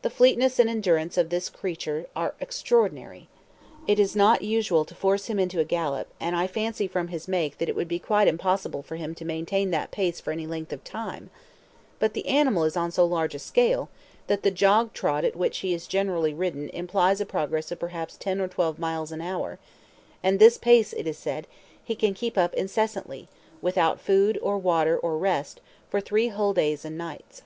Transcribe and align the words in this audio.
The 0.00 0.08
fleetness 0.08 0.58
and 0.58 0.70
endurance 0.70 1.18
of 1.18 1.28
this 1.28 1.50
creature 1.50 2.06
are 2.16 2.34
extraordinary. 2.40 3.28
It 3.86 4.00
is 4.00 4.16
not 4.16 4.40
usual 4.40 4.86
to 4.86 4.94
force 4.94 5.26
him 5.26 5.38
into 5.38 5.60
a 5.60 5.66
gallop, 5.66 6.08
and 6.18 6.34
I 6.34 6.46
fancy 6.46 6.88
from 6.88 7.08
his 7.08 7.28
make 7.28 7.58
that 7.58 7.68
it 7.68 7.76
would 7.76 7.86
be 7.86 7.98
quite 7.98 8.26
impossible 8.26 8.82
for 8.82 8.96
him 8.96 9.14
to 9.16 9.24
maintain 9.26 9.70
that 9.70 9.90
pace 9.90 10.18
for 10.18 10.32
any 10.32 10.46
length 10.46 10.72
of 10.72 10.82
time; 10.82 11.28
but 11.98 12.14
the 12.14 12.26
animal 12.26 12.64
is 12.64 12.74
on 12.74 12.90
so 12.90 13.04
large 13.04 13.34
a 13.34 13.38
scale, 13.38 13.90
that 14.28 14.44
the 14.44 14.50
jog 14.50 14.94
trot 14.94 15.26
at 15.26 15.36
which 15.36 15.58
he 15.58 15.74
is 15.74 15.86
generally 15.86 16.32
ridden 16.32 16.70
implies 16.70 17.20
a 17.20 17.26
progress 17.26 17.70
of 17.70 17.78
perhaps 17.78 18.16
ten 18.16 18.40
or 18.40 18.48
twelve 18.48 18.78
miles 18.78 19.12
an 19.12 19.20
hour, 19.20 19.58
and 20.22 20.38
this 20.38 20.56
pace, 20.56 20.94
it 20.94 21.06
is 21.06 21.18
said, 21.18 21.46
he 21.84 21.94
can 21.94 22.14
keep 22.14 22.38
up 22.38 22.54
incessantly, 22.54 23.28
without 23.60 24.00
food, 24.00 24.38
or 24.40 24.56
water, 24.56 24.96
or 24.98 25.18
rest, 25.18 25.60
for 25.90 26.00
three 26.00 26.28
whole 26.28 26.54
days 26.54 26.82
and 26.82 26.96
nights. 26.96 27.42